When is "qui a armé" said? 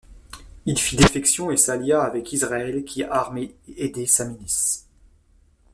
2.85-3.53